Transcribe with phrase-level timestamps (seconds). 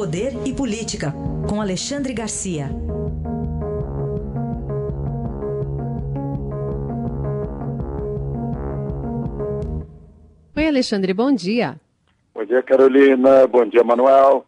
[0.00, 1.12] Poder e Política,
[1.46, 2.70] com Alexandre Garcia.
[10.56, 11.78] Oi, Alexandre, bom dia.
[12.34, 13.46] Bom dia, Carolina.
[13.46, 14.46] Bom dia, Manuel.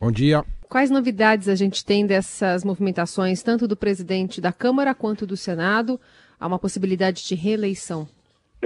[0.00, 0.44] Bom dia.
[0.68, 6.00] Quais novidades a gente tem dessas movimentações, tanto do presidente da Câmara quanto do Senado?
[6.38, 8.06] Há uma possibilidade de reeleição.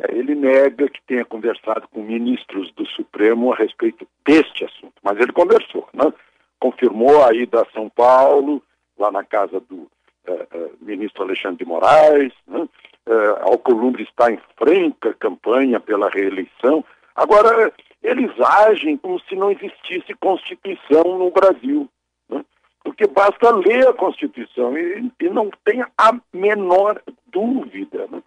[0.08, 5.32] Ele nega que tenha conversado com ministros do Supremo a respeito deste assunto, mas ele
[5.32, 6.12] conversou, né?
[6.60, 8.62] confirmou a ida a São Paulo,
[8.98, 9.88] lá na casa do uh,
[10.28, 12.68] uh, ministro Alexandre de Moraes, né?
[13.06, 16.84] uh, Alcolumbre está em franca campanha pela reeleição.
[17.14, 17.72] Agora,
[18.02, 21.88] eles agem como se não existisse Constituição no Brasil.
[22.28, 22.44] Né?
[22.82, 28.06] Porque basta ler a Constituição e, e não tem a menor dúvida.
[28.10, 28.22] Né?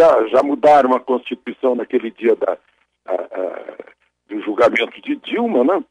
[0.00, 2.56] Já, já mudaram a Constituição naquele dia da,
[3.04, 3.74] a, a,
[4.30, 5.84] do julgamento de Dilma, né?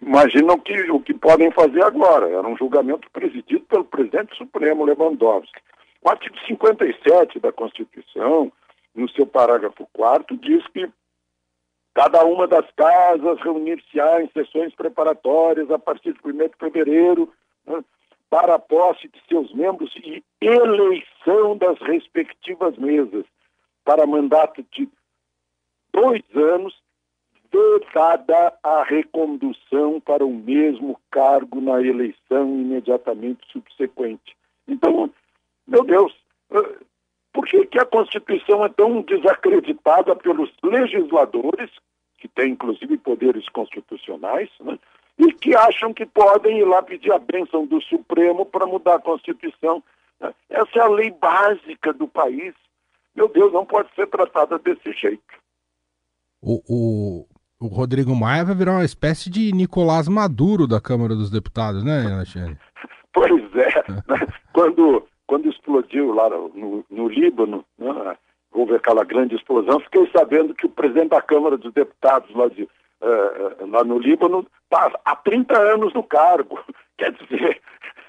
[0.00, 2.26] Imaginam que, o que podem fazer agora.
[2.30, 5.60] Era um julgamento presidido pelo presidente Supremo Lewandowski.
[6.00, 8.50] O artigo 57 da Constituição,
[8.94, 10.88] no seu parágrafo 4 diz que
[11.92, 17.30] cada uma das casas reunir-se-á em sessões preparatórias a partir de 1 de fevereiro
[17.66, 17.84] né,
[18.30, 23.24] para a posse de seus membros e eleição das respectivas mesas
[23.84, 24.88] para mandato de
[25.92, 26.74] dois anos
[27.50, 34.36] vedada a recondução para o mesmo cargo na eleição imediatamente subsequente.
[34.66, 35.10] Então,
[35.66, 36.14] meu Deus,
[36.50, 36.78] eh,
[37.32, 41.70] por que, que a Constituição é tão desacreditada pelos legisladores,
[42.18, 44.78] que têm inclusive poderes constitucionais, né,
[45.18, 49.00] e que acham que podem ir lá pedir a bênção do Supremo para mudar a
[49.00, 49.82] Constituição?
[50.48, 52.54] Essa é a lei básica do país.
[53.14, 55.22] Meu Deus, não pode ser tratada desse jeito.
[56.40, 57.26] O, o,
[57.60, 62.06] o Rodrigo Maia vai virar uma espécie de Nicolás Maduro da Câmara dos Deputados, né,
[62.12, 62.58] Alexandre?
[63.12, 63.90] pois é.
[63.90, 64.02] Né?
[64.52, 68.16] quando quando explodiu lá no, no Líbano, né,
[68.50, 72.66] houve aquela grande explosão, fiquei sabendo que o presidente da Câmara dos Deputados lá, de,
[73.00, 76.58] uh, lá no Líbano está há 30 anos no cargo.
[76.98, 77.60] Quer dizer,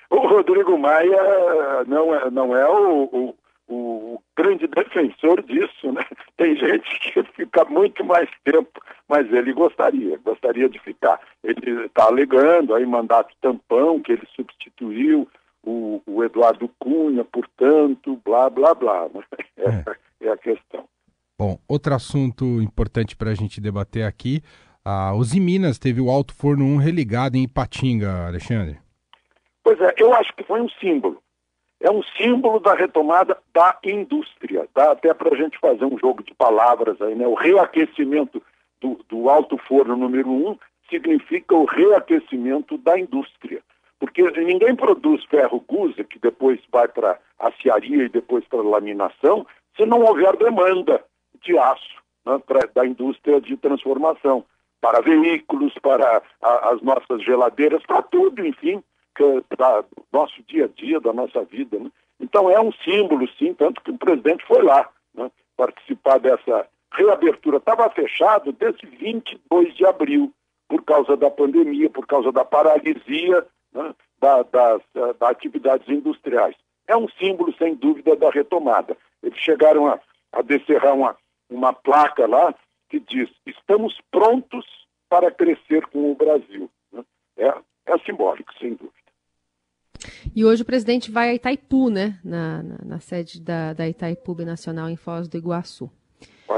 [0.09, 3.35] o Rodrigo Maia não é, não é o, o,
[3.69, 6.03] o grande defensor disso, né?
[6.37, 11.19] Tem gente que fica muito mais tempo, mas ele gostaria, gostaria de ficar.
[11.43, 15.27] Ele está alegando aí mandato tampão que ele substituiu
[15.63, 19.07] o, o Eduardo Cunha, portanto, blá, blá, blá.
[19.13, 19.21] Né?
[19.57, 20.27] Essa é.
[20.27, 20.85] é a questão.
[21.37, 24.41] Bom, outro assunto importante para a gente debater aqui,
[24.89, 28.79] a Uzi Minas teve o Alto Forno 1 religado em Ipatinga, Alexandre.
[29.63, 31.21] Pois é, eu acho que foi um símbolo.
[31.79, 34.67] É um símbolo da retomada da indústria.
[34.73, 37.27] Dá até para a gente fazer um jogo de palavras aí, né?
[37.27, 38.41] O reaquecimento
[38.81, 40.57] do, do alto forno número 1
[40.89, 43.61] significa o reaquecimento da indústria.
[43.99, 49.45] Porque ninguém produz ferro gusa, que depois vai para aciaria e depois para laminação,
[49.77, 51.03] se não houver demanda
[51.43, 54.43] de aço né, pra, da indústria de transformação.
[54.81, 58.83] Para veículos, para a, as nossas geladeiras, para tudo, enfim,
[59.49, 61.77] para o nosso dia a dia, da nossa vida.
[61.77, 61.91] Né?
[62.19, 67.57] Então é um símbolo, sim, tanto que o presidente foi lá né, participar dessa reabertura.
[67.57, 70.33] Estava fechado desde 22 de abril,
[70.67, 76.55] por causa da pandemia, por causa da paralisia né, da, das, das atividades industriais.
[76.87, 78.95] É um símbolo, sem dúvida, da retomada.
[79.21, 79.99] Eles chegaram a,
[80.31, 81.15] a descerrar uma,
[81.49, 82.53] uma placa lá
[82.89, 84.65] que diz: estamos prontos
[85.07, 86.69] para crescer com o Brasil.
[86.91, 87.03] Né?
[87.37, 87.53] É,
[87.85, 88.93] é simbólico, sem dúvida.
[90.35, 92.19] E hoje o presidente vai a Itaipu, né?
[92.23, 95.89] Na, na, na sede da, da Itaipu Nacional em Foz do Iguaçu.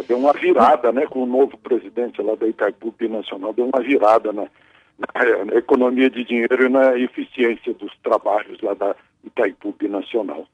[0.07, 1.05] Deu uma virada, né?
[1.07, 4.43] Com o novo presidente lá da Itaipu Nacional, deu uma virada na,
[5.45, 10.47] na economia de dinheiro e na eficiência dos trabalhos lá da Itaipu Nacional.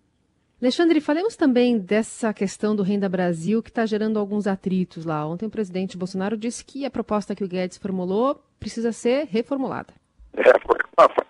[0.62, 5.26] Alexandre, falemos também dessa questão do Renda Brasil que está gerando alguns atritos lá.
[5.26, 9.94] Ontem o presidente Bolsonaro disse que a proposta que o Guedes formulou precisa ser reformulada.
[10.34, 11.28] É, frase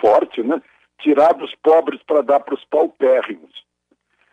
[0.00, 0.60] forte, né?
[1.00, 3.64] Tirar dos pobres para dar para os paupérrimos.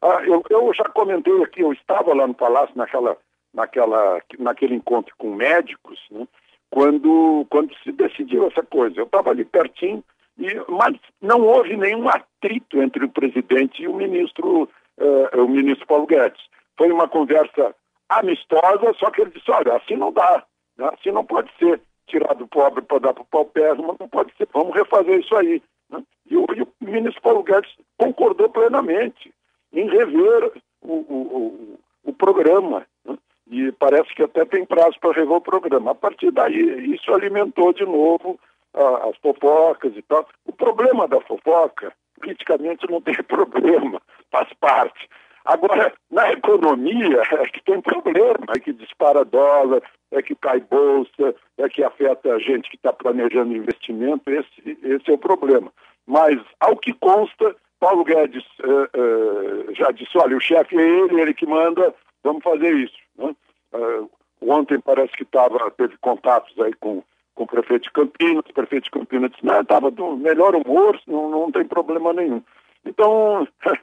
[0.01, 3.17] Ah, eu, eu já comentei aqui, eu estava lá no Palácio naquela,
[3.53, 6.27] naquela, naquele encontro com médicos, né?
[6.69, 8.99] quando, quando se decidiu essa coisa.
[8.99, 10.03] Eu estava ali pertinho,
[10.38, 15.85] e, mas não houve nenhum atrito entre o presidente e o ministro, uh, o ministro
[15.88, 16.41] Paulo Guedes.
[16.77, 17.75] Foi uma conversa
[18.09, 20.44] amistosa, só que ele disse, olha, assim não dá,
[20.77, 20.89] né?
[20.94, 24.47] assim não pode ser tirar do pobre para dar para o paupérrimo, não pode ser,
[24.53, 25.62] vamos refazer isso aí.
[25.89, 26.03] Né?
[26.30, 29.33] E, o, e, o, ministro Paulo Guedes concordou plenamente
[29.71, 30.51] em rever
[30.81, 32.86] o, o, o programa.
[33.06, 33.18] Né?
[33.50, 35.91] e parece que até tem prazo para rever o programa.
[35.91, 38.39] A partir daí, isso alimentou de novo
[38.73, 40.27] as fofocas e tal.
[40.45, 45.09] O problema da fofoca, politicamente não tem problema, faz parte.
[45.45, 49.81] Agora, na economia é que tem problema, é que dispara dólar,
[50.11, 55.11] é que cai bolsa, é que afeta a gente que está planejando investimento, esse, esse
[55.11, 55.71] é o problema.
[56.05, 61.21] Mas, ao que consta, Paulo Guedes uh, uh, já disse, olha, o chefe é ele,
[61.21, 61.93] ele que manda,
[62.23, 62.97] vamos fazer isso.
[63.17, 63.35] Né?
[63.73, 64.09] Uh,
[64.41, 67.03] ontem parece que tava, teve contatos aí com,
[67.35, 71.00] com o prefeito de Campinas, o prefeito de Campinas disse, não, estava do melhor humor,
[71.07, 72.41] não, não tem problema nenhum.
[72.85, 73.47] Então,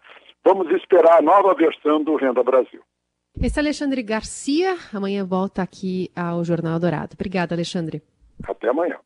[0.44, 2.80] vamos esperar a nova versão do Renda Brasil.
[3.40, 7.14] Esse é Alexandre Garcia, amanhã volta aqui ao Jornal Dourado.
[7.14, 8.02] Obrigada, Alexandre.
[8.44, 8.96] Até amanhã.